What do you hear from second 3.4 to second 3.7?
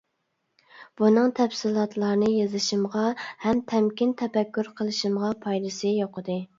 ھەم